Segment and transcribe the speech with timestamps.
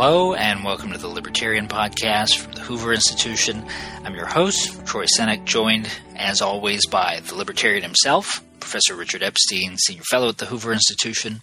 [0.00, 3.64] Hello, and welcome to the Libertarian Podcast from the Hoover Institution.
[4.04, 9.76] I'm your host, Troy Senik, joined, as always, by the Libertarian himself, Professor Richard Epstein,
[9.76, 11.40] Senior Fellow at the Hoover Institution,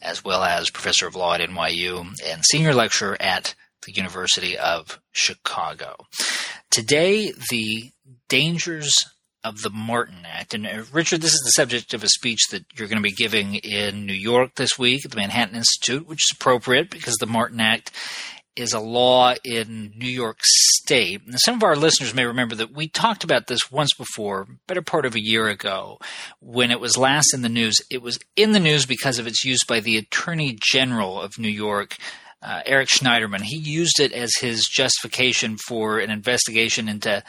[0.00, 4.98] as well as Professor of Law at NYU and Senior Lecturer at the University of
[5.12, 5.94] Chicago.
[6.70, 7.90] Today, the
[8.30, 8.94] dangers
[9.44, 10.54] of the Martin Act.
[10.54, 13.12] And uh, Richard, this is the subject of a speech that you're going to be
[13.12, 17.26] giving in New York this week at the Manhattan Institute, which is appropriate because the
[17.26, 17.92] Martin Act
[18.58, 21.22] is a law in New York State.
[21.24, 24.82] And some of our listeners may remember that we talked about this once before, better
[24.82, 25.98] part of a year ago,
[26.40, 27.76] when it was last in the news.
[27.90, 31.48] It was in the news because of its use by the Attorney General of New
[31.48, 31.96] York.
[32.40, 33.40] Uh, Eric Schneiderman.
[33.40, 37.24] He used it as his justification for an investigation into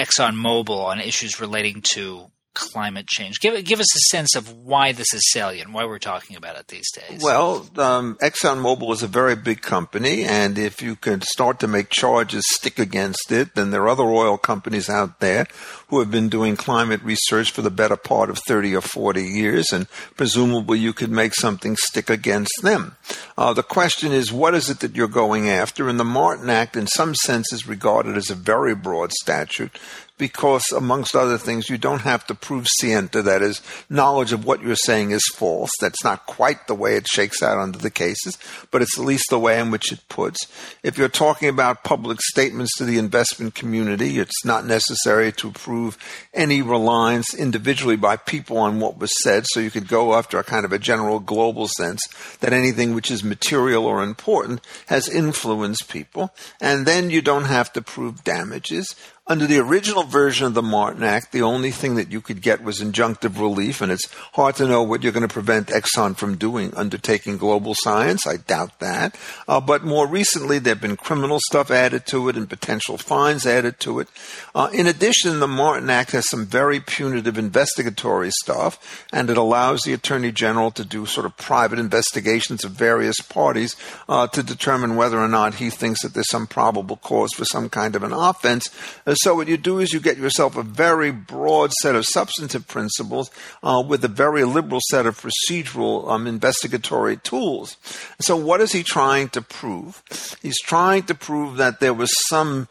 [0.00, 3.40] ExxonMobil on issues relating to climate change.
[3.40, 6.68] Give give us a sense of why this is salient, why we're talking about it
[6.68, 7.22] these days.
[7.22, 11.90] Well, um, ExxonMobil is a very big company, and if you can start to make
[11.90, 15.46] charges stick against it, then there are other oil companies out there
[15.88, 19.72] who have been doing climate research for the better part of 30 or 40 years,
[19.72, 22.96] and presumably you could make something stick against them.
[23.36, 25.88] Uh, the question is, what is it that you're going after?
[25.88, 29.78] And the Martin Act, in some sense, is regarded as a very broad statute
[30.20, 34.62] because, amongst other things, you don't have to prove scienter, that is, knowledge of what
[34.62, 35.70] you're saying is false.
[35.80, 38.36] That's not quite the way it shakes out under the cases,
[38.70, 40.46] but it's at least the way in which it puts.
[40.82, 45.96] If you're talking about public statements to the investment community, it's not necessary to prove
[46.34, 50.44] any reliance individually by people on what was said, so you could go after a
[50.44, 52.02] kind of a general global sense
[52.40, 57.72] that anything which is material or important has influenced people, and then you don't have
[57.72, 58.94] to prove damages.
[59.30, 62.64] Under the original version of the Martin Act, the only thing that you could get
[62.64, 66.36] was injunctive relief, and it's hard to know what you're going to prevent Exxon from
[66.36, 68.26] doing, undertaking global science.
[68.26, 69.16] I doubt that.
[69.46, 73.46] Uh, but more recently, there have been criminal stuff added to it and potential fines
[73.46, 74.08] added to it.
[74.52, 79.82] Uh, in addition, the Martin Act has some very punitive investigatory stuff, and it allows
[79.82, 83.76] the Attorney General to do sort of private investigations of various parties
[84.08, 87.68] uh, to determine whether or not he thinks that there's some probable cause for some
[87.68, 88.68] kind of an offense
[89.06, 92.66] uh, so what you do is you get yourself a very broad set of substantive
[92.66, 93.30] principles
[93.62, 97.76] uh, with a very liberal set of procedural um, investigatory tools.
[98.20, 100.02] So what is he trying to prove?
[100.40, 102.68] He's trying to prove that there was some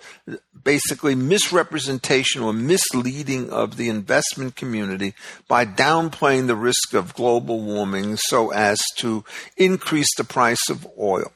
[0.64, 5.14] basically misrepresentation or misleading of the investment community
[5.48, 9.24] by downplaying the risk of global warming so as to
[9.56, 11.32] increase the price of oil.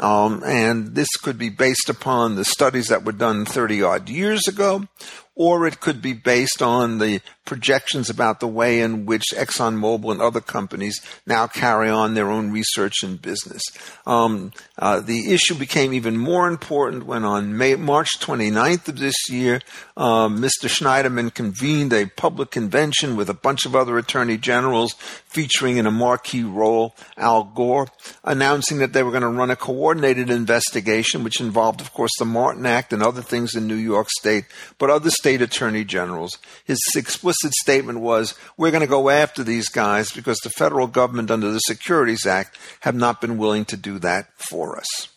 [0.00, 4.46] Um, and this could be based upon the studies that were done 30 odd years
[4.48, 4.86] ago,
[5.34, 10.20] or it could be based on the projections about the way in which ExxonMobil and
[10.20, 13.62] other companies now carry on their own research and business.
[14.06, 19.30] Um, uh, the issue became even more important when on May, March 29th of this
[19.30, 19.62] year,
[19.96, 20.68] uh, Mr.
[20.68, 24.92] Schneiderman convened a public convention with a bunch of other attorney generals
[25.24, 27.88] featuring in a marquee role Al Gore,
[28.24, 32.26] announcing that they were going to run a coordinated investigation, which involved, of course, the
[32.26, 34.44] Martin Act and other things in New York State,
[34.76, 36.36] but other state attorney generals.
[36.64, 40.86] His explicit explicit statement was we're going to go after these guys because the federal
[40.86, 45.08] government under the Securities Act have not been willing to do that for us.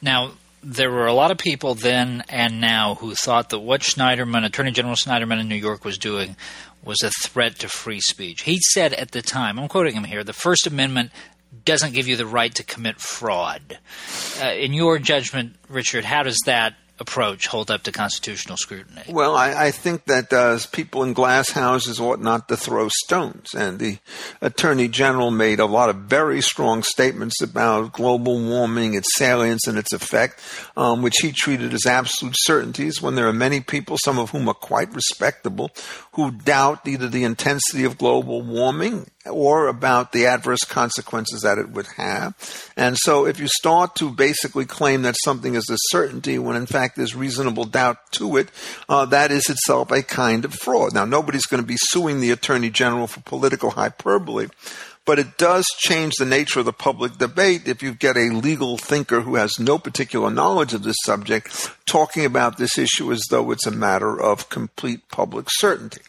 [0.00, 4.44] Now, there were a lot of people then and now who thought that what Schneiderman,
[4.44, 6.36] Attorney General Schneiderman in New York was doing
[6.82, 8.42] was a threat to free speech.
[8.42, 11.12] He said at the time, I'm quoting him here, the First Amendment
[11.64, 13.78] doesn't give you the right to commit fraud.
[14.42, 19.02] Uh, in your judgment, Richard, how does that approach hold up to constitutional scrutiny?
[19.08, 23.54] Well, I, I think that uh, people in glass houses ought not to throw stones.
[23.54, 23.98] And the
[24.40, 29.78] Attorney General made a lot of very strong statements about global warming, its salience, and
[29.78, 30.40] its effect,
[30.76, 34.48] um, which he treated as absolute certainties when there are many people, some of whom
[34.48, 35.70] are quite respectable,
[36.12, 41.70] who doubt either the intensity of global warming or about the adverse consequences that it
[41.70, 42.34] would have.
[42.76, 46.66] And so if you start to basically claim that something is a certainty when in
[46.66, 48.50] fact there's reasonable doubt to it,
[48.88, 50.94] uh, that is itself a kind of fraud.
[50.94, 54.48] Now, nobody's going to be suing the Attorney General for political hyperbole,
[55.08, 58.76] but it does change the nature of the public debate if you get a legal
[58.76, 63.50] thinker who has no particular knowledge of this subject talking about this issue as though
[63.50, 66.02] it's a matter of complete public certainty.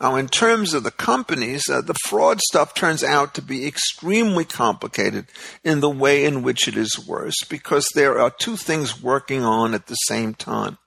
[0.00, 4.46] Now, in terms of the companies, uh, the fraud stuff turns out to be extremely
[4.46, 5.26] complicated
[5.62, 9.74] in the way in which it is worse because there are two things working on
[9.74, 10.78] at the same time.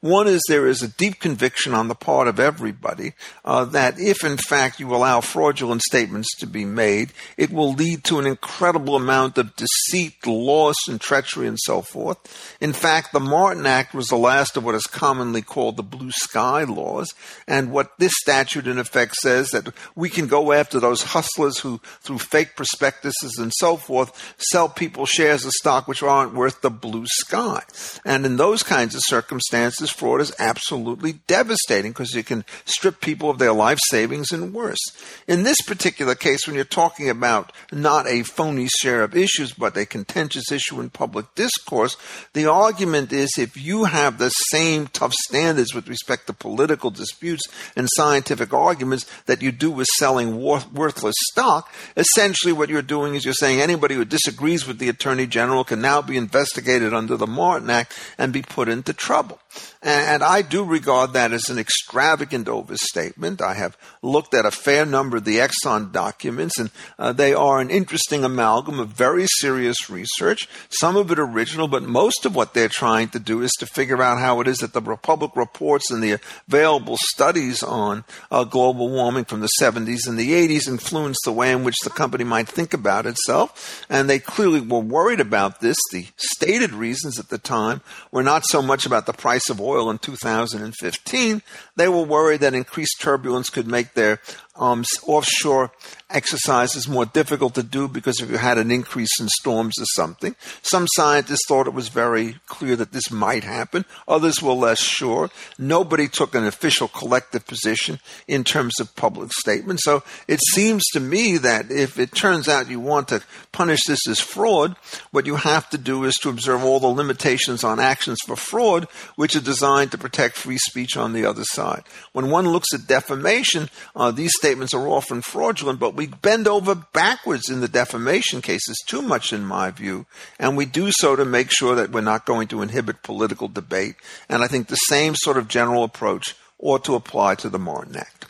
[0.00, 3.12] One is there is a deep conviction on the part of everybody
[3.44, 8.04] uh, that if in fact you allow fraudulent statements to be made, it will lead
[8.04, 12.56] to an incredible amount of deceit, loss, and treachery and so forth.
[12.60, 16.10] In fact, the Martin Act was the last of what is commonly called the blue
[16.12, 17.12] sky laws.
[17.48, 21.80] And what this statute in effect says that we can go after those hustlers who,
[22.00, 26.70] through fake prospectuses and so forth, sell people shares of stock which aren't worth the
[26.70, 27.62] blue sky.
[28.04, 29.55] And in those kinds of circumstances,
[29.96, 34.80] fraud is absolutely devastating because you can strip people of their life savings and worse.
[35.26, 39.76] In this particular case, when you're talking about not a phony share of issues, but
[39.76, 41.96] a contentious issue in public discourse,
[42.32, 47.44] the argument is if you have the same tough standards with respect to political disputes
[47.74, 53.24] and scientific arguments that you do with selling worthless stock, essentially what you're doing is
[53.24, 57.26] you're saying anybody who disagrees with the Attorney General can now be investigated under the
[57.26, 59.38] Martin Act and be put into trouble.
[59.82, 63.40] And I do regard that as an extravagant overstatement.
[63.40, 67.60] I have looked at a fair number of the Exxon documents, and uh, they are
[67.60, 72.54] an interesting amalgam of very serious research, some of it original, but most of what
[72.54, 75.90] they're trying to do is to figure out how it is that the Republic reports
[75.90, 76.18] and the
[76.48, 81.52] available studies on uh, global warming from the 70s and the 80s influenced the way
[81.52, 83.84] in which the company might think about itself.
[83.88, 85.76] And they clearly were worried about this.
[85.92, 87.80] The stated reasons at the time
[88.10, 91.42] were not so much about the price of oil in 2015,
[91.76, 94.20] they were worried that increased turbulence could make their
[94.56, 95.70] um, offshore
[96.08, 99.84] exercise is more difficult to do because if you had an increase in storms or
[99.94, 100.36] something.
[100.62, 103.84] Some scientists thought it was very clear that this might happen.
[104.06, 105.30] Others were less sure.
[105.58, 107.98] Nobody took an official collective position
[108.28, 109.84] in terms of public statements.
[109.84, 114.06] So it seems to me that if it turns out you want to punish this
[114.08, 114.76] as fraud,
[115.10, 118.86] what you have to do is to observe all the limitations on actions for fraud,
[119.16, 121.82] which are designed to protect free speech on the other side.
[122.12, 126.76] When one looks at defamation, uh, these statements are often fraudulent, but we bend over
[126.76, 130.06] backwards in the defamation cases too much, in my view,
[130.38, 133.96] and we do so to make sure that we're not going to inhibit political debate.
[134.28, 137.96] And I think the same sort of general approach ought to apply to the Martin
[137.96, 138.25] Act.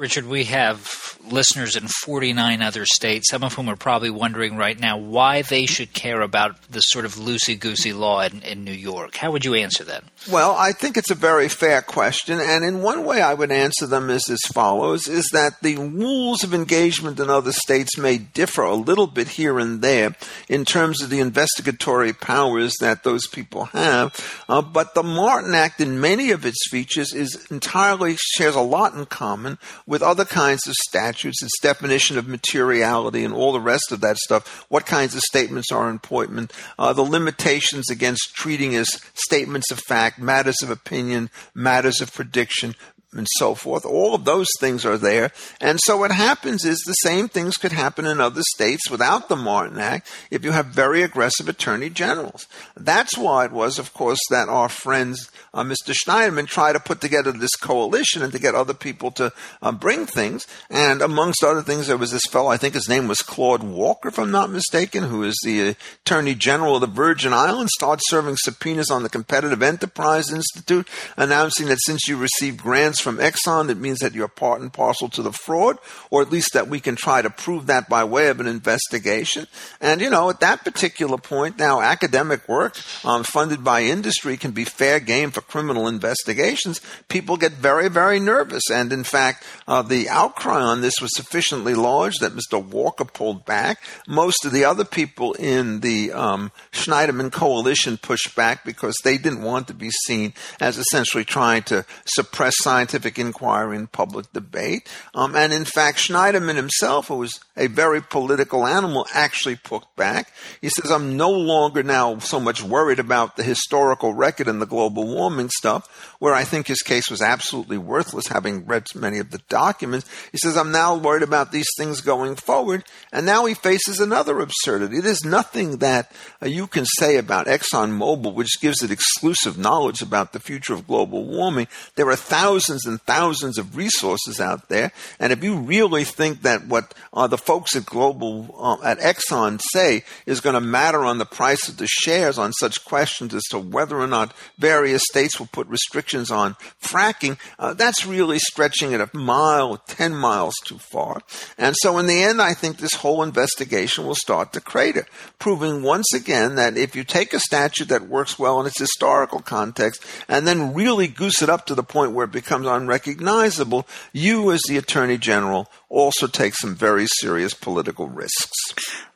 [0.00, 4.80] Richard, we have listeners in 49 other states, some of whom are probably wondering right
[4.80, 8.72] now why they should care about this sort of loosey goosey law in, in, New
[8.72, 9.16] York.
[9.16, 10.04] How would you answer that?
[10.30, 12.40] Well, I think it's a very fair question.
[12.40, 16.42] And in one way, I would answer them is as follows is that the rules
[16.44, 20.16] of engagement in other states may differ a little bit here and there
[20.48, 24.42] in terms of the investigatory powers that those people have.
[24.48, 28.94] Uh, but the Martin Act, in many of its features, is entirely shares a lot
[28.94, 29.58] in common
[29.90, 34.16] with other kinds of statutes, its definition of materiality and all the rest of that
[34.16, 39.80] stuff, what kinds of statements are important, uh, the limitations against treating as statements of
[39.80, 42.76] fact, matters of opinion, matters of prediction,
[43.12, 43.84] and so forth.
[43.84, 45.32] All of those things are there.
[45.60, 49.36] And so what happens is the same things could happen in other states without the
[49.36, 52.46] Martin Act if you have very aggressive attorney generals.
[52.76, 55.92] That's why it was, of course, that our friends, uh, Mr.
[55.92, 60.06] Schneiderman, tried to put together this coalition and to get other people to uh, bring
[60.06, 60.46] things.
[60.68, 64.08] And amongst other things, there was this fellow, I think his name was Claude Walker,
[64.08, 65.74] if I'm not mistaken, who is the
[66.04, 70.86] attorney general of the Virgin Islands, started serving subpoenas on the Competitive Enterprise Institute,
[71.16, 75.08] announcing that since you received grants from Exxon, it means that you're part and parcel
[75.10, 75.78] to the fraud,
[76.10, 79.46] or at least that we can try to prove that by way of an investigation.
[79.80, 84.52] And, you know, at that particular point, now academic work um, funded by industry can
[84.52, 86.80] be fair game for criminal investigations.
[87.08, 88.70] People get very, very nervous.
[88.70, 92.62] And in fact, uh, the outcry on this was sufficiently large that Mr.
[92.62, 93.82] Walker pulled back.
[94.06, 99.42] Most of the other people in the um, Schneiderman coalition pushed back because they didn't
[99.42, 104.88] want to be seen as essentially trying to suppress scientific scientific inquiry and public debate.
[105.14, 110.32] Um, and in fact, Schneiderman himself, who was a very political animal, actually put back.
[110.60, 114.66] He says, I'm no longer now so much worried about the historical record and the
[114.66, 119.30] global warming stuff, where I think his case was absolutely worthless, having read many of
[119.30, 120.08] the documents.
[120.32, 122.84] He says, I'm now worried about these things going forward.
[123.12, 125.00] And now he faces another absurdity.
[125.00, 126.10] There's nothing that
[126.42, 130.86] uh, you can say about ExxonMobil which gives it exclusive knowledge about the future of
[130.86, 131.68] global warming.
[131.94, 134.92] There are thousands thousands and thousands of resources out there.
[135.18, 139.60] And if you really think that what uh, the folks at Global, uh, at Exxon
[139.72, 143.42] say is going to matter on the price of the shares on such questions as
[143.50, 148.92] to whether or not various states will put restrictions on fracking, uh, that's really stretching
[148.92, 151.20] it a mile, 10 miles too far.
[151.58, 155.06] And so in the end, I think this whole investigation will start to crater,
[155.38, 159.40] proving once again that if you take a statute that works well in its historical
[159.40, 164.50] context and then really goose it up to the point where it becomes unrecognizable, you
[164.52, 168.56] as the Attorney General also take some very serious political risks.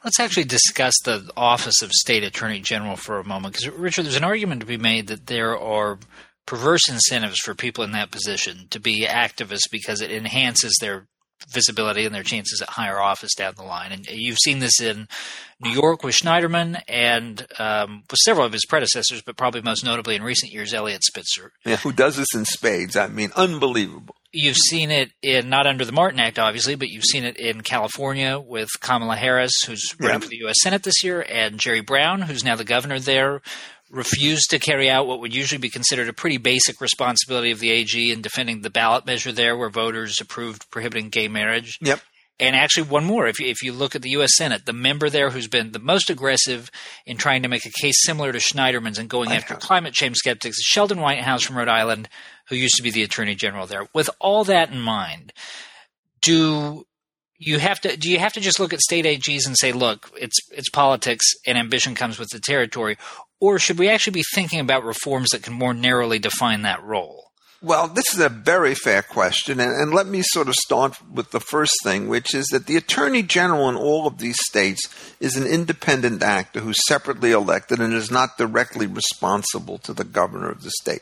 [0.04, 4.16] Let's actually discuss the office of State Attorney General for a moment, because Richard, there's
[4.16, 5.98] an argument to be made that there are
[6.46, 11.06] perverse incentives for people in that position to be activists because it enhances their
[11.48, 13.92] visibility and their chances at higher office down the line.
[13.92, 15.08] And you've seen this in
[15.60, 20.16] New York with Schneiderman and um, with several of his predecessors, but probably most notably
[20.16, 21.52] in recent years, Eliot Spitzer.
[21.64, 22.96] Yeah, who does this in spades.
[22.96, 24.16] I mean, unbelievable.
[24.32, 27.60] You've seen it in not under the Martin Act, obviously, but you've seen it in
[27.60, 30.56] California with Kamala Harris, who's running for the U.S.
[30.60, 33.42] Senate this year, and Jerry Brown, who's now the governor there,
[33.94, 37.70] refused to carry out what would usually be considered a pretty basic responsibility of the
[37.70, 41.78] AG in defending the ballot measure there, where voters approved prohibiting gay marriage.
[41.80, 42.00] Yep.
[42.40, 43.28] And actually, one more.
[43.28, 44.36] If you, if you look at the U.S.
[44.36, 46.68] Senate, the member there who's been the most aggressive
[47.06, 50.58] in trying to make a case similar to Schneiderman's and going after climate change skeptics
[50.58, 52.08] is Sheldon Whitehouse from Rhode Island,
[52.48, 53.86] who used to be the Attorney General there.
[53.94, 55.32] With all that in mind,
[56.22, 56.86] do
[57.38, 60.10] you have to do you have to just look at state AGs and say, look,
[60.20, 62.96] it's it's politics and ambition comes with the territory,
[63.44, 67.23] or should we actually be thinking about reforms that can more narrowly define that role?
[67.64, 71.30] Well, this is a very fair question, and, and, let me sort of start with
[71.30, 74.82] the first thing, which is that the Attorney General in all of these states
[75.18, 80.50] is an independent actor who's separately elected and is not directly responsible to the governor
[80.50, 81.00] of the state.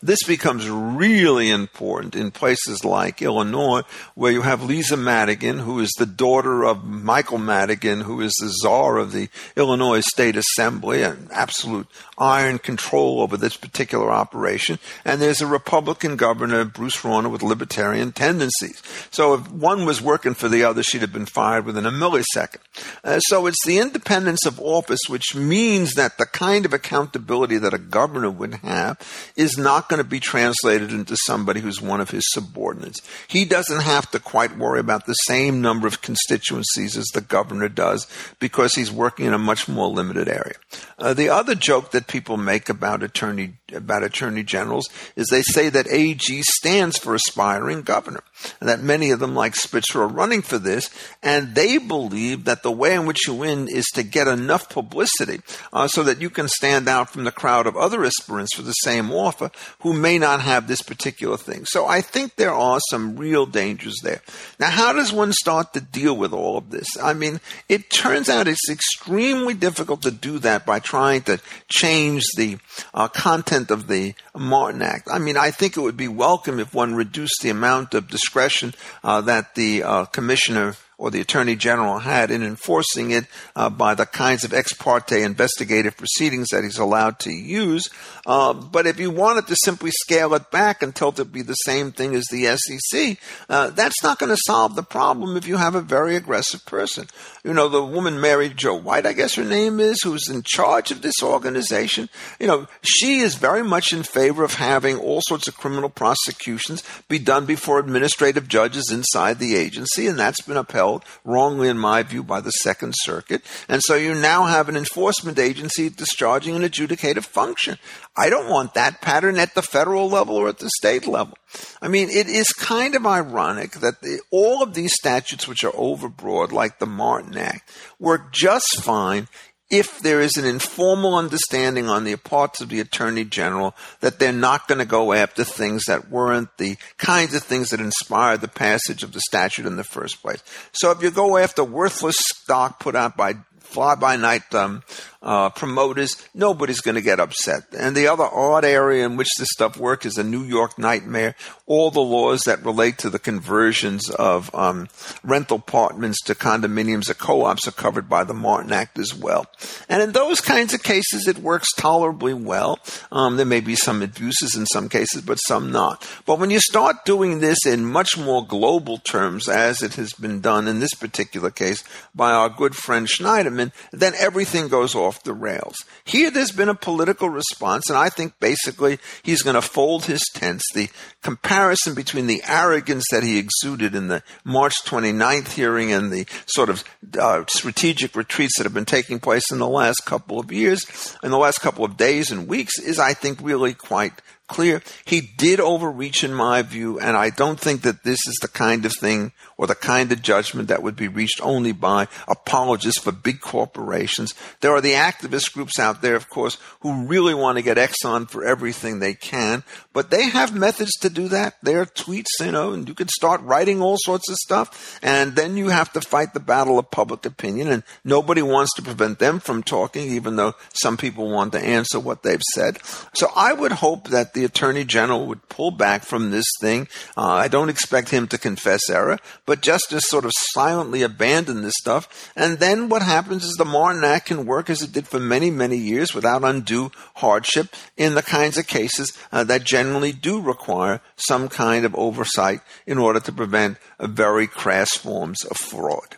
[0.00, 3.82] This becomes really important in places like Illinois,
[4.14, 8.50] where you have Lisa Madigan, who is the daughter of Michael Madigan, who is the
[8.62, 15.20] czar of the Illinois State Assembly, and absolute iron control over this particular operation, and
[15.20, 18.82] there's a Republican Republican governor, Bruce Rauner, with libertarian tendencies.
[19.10, 22.58] So if one was working for the other, she'd have been fired within a millisecond.
[23.02, 27.74] Uh, so it's the independence of office, which means that the kind of accountability that
[27.74, 28.98] a governor would have
[29.36, 33.00] is not going to be translated into somebody who's one of his subordinates.
[33.26, 37.68] He doesn't have to quite worry about the same number of constituencies as the governor
[37.68, 38.06] does
[38.40, 40.56] because he's working in a much more limited area.
[40.98, 45.68] Uh, the other joke that people make about attorney about attorney generals is they say
[45.68, 48.22] that AG stands for aspiring governor,
[48.60, 50.90] and that many of them, like Spitzer, are running for this,
[51.22, 55.40] and they believe that the way in which you win is to get enough publicity
[55.72, 58.72] uh, so that you can stand out from the crowd of other aspirants for the
[58.72, 59.50] same offer
[59.80, 61.64] who may not have this particular thing.
[61.66, 64.22] So I think there are some real dangers there.
[64.58, 66.86] Now, how does one start to deal with all of this?
[67.02, 72.22] I mean, it turns out it's extremely difficult to do that by trying to change
[72.36, 72.58] the
[72.92, 75.08] uh, content of the Martin Act.
[75.10, 78.74] I mean, I think it would be welcome if one reduced the amount of discretion
[79.02, 83.94] uh, that the uh, commissioner or the Attorney General had in enforcing it uh, by
[83.94, 87.90] the kinds of ex parte investigative proceedings that he's allowed to use.
[88.26, 91.54] Uh, but if you wanted to simply scale it back and until it be the
[91.54, 95.56] same thing as the SEC, uh, that's not going to solve the problem if you
[95.56, 97.08] have a very aggressive person.
[97.42, 100.92] You know, the woman Mary Jo White, I guess her name is, who's in charge
[100.92, 102.08] of this organization,
[102.38, 106.84] you know, she is very much in favor of having all sorts of criminal prosecutions
[107.08, 110.83] be done before administrative judges inside the agency, and that's been upheld
[111.24, 113.42] wrongly in my view, by the Second Circuit.
[113.68, 117.78] And so you now have an enforcement agency discharging an adjudicative function.
[118.16, 121.36] I don't want that pattern at the federal level or at the state level.
[121.80, 125.72] I mean, it is kind of ironic that the, all of these statutes, which are
[125.72, 129.28] overbroad, like the Martin Act, work just fine
[129.70, 134.32] if there is an informal understanding on the parts of the attorney general that they're
[134.32, 138.48] not going to go after things that weren't the kinds of things that inspired the
[138.48, 140.42] passage of the statute in the first place.
[140.72, 144.82] So if you go after worthless stock put out by fly by night um,
[145.24, 147.62] uh, promoters, nobody's going to get upset.
[147.76, 151.34] And the other odd area in which this stuff works is a New York nightmare.
[151.66, 154.88] All the laws that relate to the conversions of um,
[155.24, 159.46] rental apartments to condominiums or co-ops are covered by the Martin Act as well.
[159.88, 162.78] And in those kinds of cases, it works tolerably well.
[163.10, 166.06] Um, there may be some abuses in some cases, but some not.
[166.26, 170.42] But when you start doing this in much more global terms, as it has been
[170.42, 171.82] done in this particular case
[172.14, 175.76] by our good friend Schneiderman, then everything goes off off the rails.
[176.04, 180.22] Here, there's been a political response, and I think basically he's going to fold his
[180.34, 180.64] tents.
[180.74, 180.88] The
[181.22, 186.68] comparison between the arrogance that he exuded in the March 29th hearing and the sort
[186.68, 186.84] of
[187.18, 190.80] uh, strategic retreats that have been taking place in the last couple of years,
[191.22, 194.82] in the last couple of days and weeks, is, I think, really quite clear.
[195.04, 198.84] He did overreach in my view, and I don't think that this is the kind
[198.84, 203.12] of thing or the kind of judgment that would be reached only by apologists for
[203.12, 204.34] big corporations.
[204.60, 208.28] There are the activist groups out there, of course, who really want to get Exxon
[208.28, 211.54] for everything they can, but they have methods to do that.
[211.62, 215.36] There are tweets, you know, and you can start writing all sorts of stuff, and
[215.36, 219.18] then you have to fight the battle of public opinion, and nobody wants to prevent
[219.18, 222.78] them from talking, even though some people want to answer what they've said.
[223.14, 226.88] So I would hope that the Attorney General would pull back from this thing.
[227.16, 231.62] Uh, I don't expect him to confess error, but just to sort of silently abandon
[231.62, 232.32] this stuff.
[232.36, 235.50] And then what happens is the Martin Act can work as it did for many,
[235.50, 241.00] many years without undue hardship in the kinds of cases uh, that generally do require
[241.16, 246.16] some kind of oversight in order to prevent very crass forms of fraud.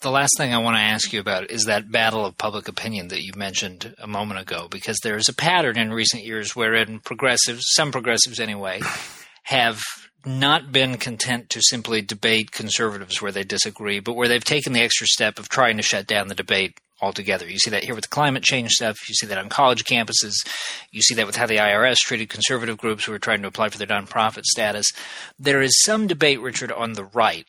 [0.00, 3.08] The last thing I want to ask you about is that battle of public opinion
[3.08, 7.00] that you mentioned a moment ago, because there is a pattern in recent years wherein
[7.00, 8.80] progressives, some progressives anyway,
[9.42, 9.82] have
[10.24, 14.80] not been content to simply debate conservatives where they disagree, but where they've taken the
[14.80, 17.46] extra step of trying to shut down the debate altogether.
[17.46, 19.06] You see that here with the climate change stuff.
[19.06, 20.34] You see that on college campuses.
[20.90, 23.68] You see that with how the IRS treated conservative groups who were trying to apply
[23.68, 24.86] for their nonprofit status.
[25.38, 27.46] There is some debate, Richard, on the right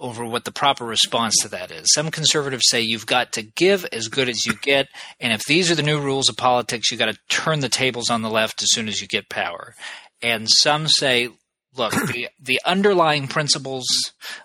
[0.00, 1.92] over what the proper response to that is.
[1.92, 4.88] Some conservatives say you've got to give as good as you get,
[5.20, 8.10] and if these are the new rules of politics, you've got to turn the tables
[8.10, 9.74] on the left as soon as you get power.
[10.22, 11.28] And some say,
[11.76, 13.86] look, the, the underlying principles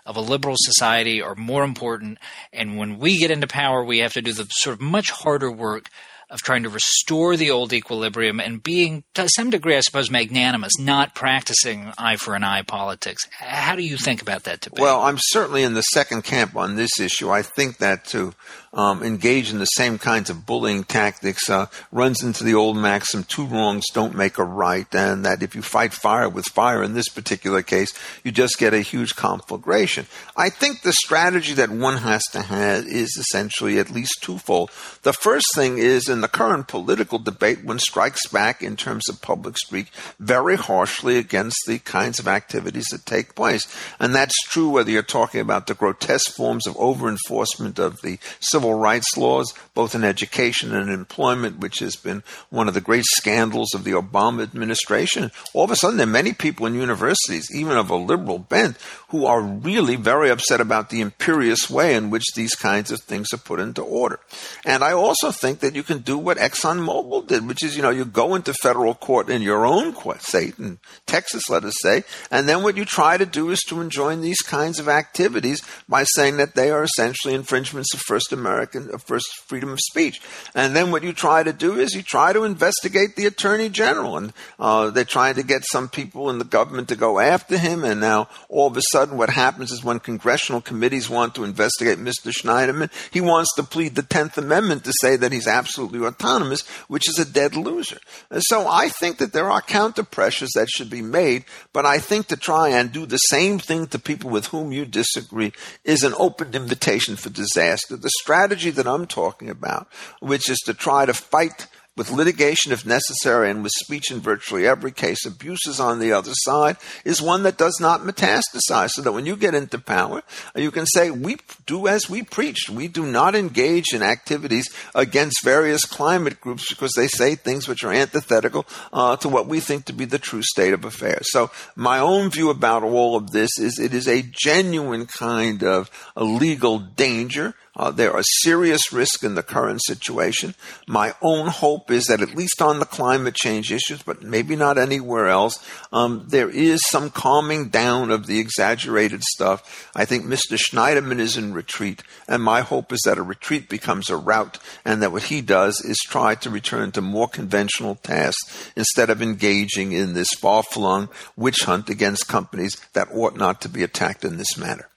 [0.04, 2.18] of a liberal society are more important.
[2.52, 5.50] And when we get into power, we have to do the sort of much harder
[5.50, 5.88] work
[6.28, 10.78] of trying to restore the old equilibrium and being, to some degree, I suppose, magnanimous,
[10.78, 13.22] not practicing eye for an eye politics.
[13.30, 14.80] How do you think about that debate?
[14.80, 17.30] Well, I'm certainly in the second camp on this issue.
[17.30, 18.34] I think that to
[18.72, 23.24] um, engage in the same kinds of bullying tactics uh, runs into the old maxim
[23.24, 26.92] two wrongs don't make a right, and that if you fight fire with fire in
[26.92, 27.92] this particular case,
[28.22, 30.06] you just get a huge conflagration.
[30.36, 34.70] I think the strategy that one has to have is essentially at least twofold.
[35.02, 39.22] The first thing is in the current political debate, one strikes back in terms of
[39.22, 39.86] public speak
[40.18, 43.66] very harshly against the kinds of activities that take place.
[43.98, 48.18] And that's true whether you're talking about the grotesque forms of over enforcement of the
[48.40, 52.80] civil civil rights laws, both in education and employment, which has been one of the
[52.80, 55.30] great scandals of the Obama administration.
[55.52, 58.76] All of a sudden, there are many people in universities, even of a liberal bent,
[59.10, 63.32] who are really very upset about the imperious way in which these kinds of things
[63.32, 64.18] are put into order.
[64.64, 67.90] And I also think that you can do what ExxonMobil did, which is, you know,
[67.90, 72.48] you go into federal court in your own state, in Texas, let us say, and
[72.48, 76.36] then what you try to do is to enjoin these kinds of activities by saying
[76.36, 80.20] that they are essentially infringements of First American uh, first freedom of speech.
[80.54, 84.16] And then what you try to do is you try to investigate the attorney general,
[84.16, 87.84] and uh, they're trying to get some people in the government to go after him.
[87.84, 91.98] And now all of a sudden, what happens is when congressional committees want to investigate
[91.98, 92.30] Mr.
[92.30, 97.08] Schneiderman, he wants to plead the Tenth Amendment to say that he's absolutely autonomous, which
[97.08, 97.98] is a dead loser.
[98.30, 101.98] And so I think that there are counter pressures that should be made, but I
[101.98, 105.52] think to try and do the same thing to people with whom you disagree
[105.84, 107.96] is an open invitation for disaster.
[107.96, 109.88] The strategy strategy that I'm talking about,
[110.20, 114.66] which is to try to fight with litigation if necessary and with speech in virtually
[114.66, 118.90] every case, abuses on the other side, is one that does not metastasize.
[118.90, 120.22] So that when you get into power,
[120.54, 122.70] you can say, we do as we preached.
[122.70, 127.84] We do not engage in activities against various climate groups because they say things which
[127.84, 131.26] are antithetical uh, to what we think to be the true state of affairs.
[131.30, 135.90] So my own view about all of this is it is a genuine kind of
[136.14, 140.54] a legal danger uh, there are serious risks in the current situation.
[140.86, 144.78] My own hope is that at least on the climate change issues, but maybe not
[144.78, 145.58] anywhere else,
[145.92, 149.90] um, there is some calming down of the exaggerated stuff.
[149.94, 150.56] I think Mr.
[150.58, 155.02] Schneiderman is in retreat, and my hope is that a retreat becomes a rout, and
[155.02, 159.92] that what he does is try to return to more conventional tasks instead of engaging
[159.92, 164.56] in this far-flung witch hunt against companies that ought not to be attacked in this
[164.56, 164.88] manner.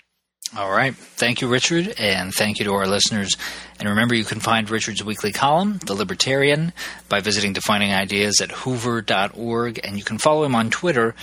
[0.58, 0.96] All right.
[0.96, 3.36] Thank you, Richard, and thank you to our listeners.
[3.80, 6.74] And remember, you can find Richard's weekly column, The Libertarian,
[7.08, 11.14] by visiting Defining Ideas at hoover.org, and you can follow him on Twitter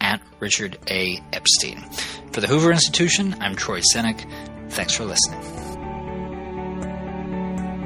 [0.00, 1.20] at Richard A.
[1.32, 1.82] Epstein.
[2.32, 4.24] For the Hoover Institution, I'm Troy Senik.
[4.70, 5.40] Thanks for listening.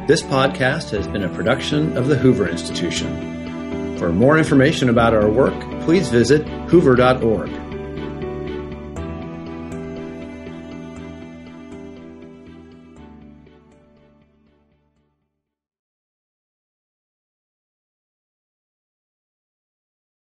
[0.07, 3.97] This podcast has been a production of the Hoover Institution.
[3.97, 7.70] For more information about our work, please visit hoover.org.